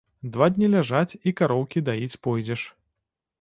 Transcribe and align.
Два 0.35 0.45
дні 0.55 0.69
ляжаць, 0.75 1.17
і 1.27 1.33
кароўкі 1.41 1.85
даіць 1.91 2.19
пойдзеш. 2.29 2.65